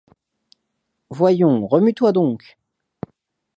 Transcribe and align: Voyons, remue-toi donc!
Voyons, 1.11 1.67
remue-toi 1.67 2.11
donc! 2.11 2.57